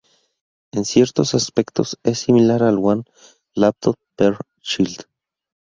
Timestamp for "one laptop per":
2.79-4.35